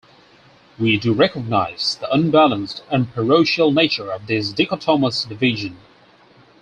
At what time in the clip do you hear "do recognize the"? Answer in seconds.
0.97-2.11